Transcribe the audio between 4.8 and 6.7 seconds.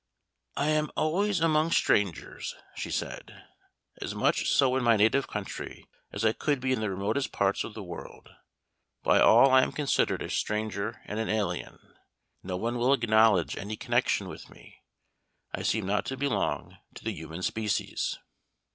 my native country as I could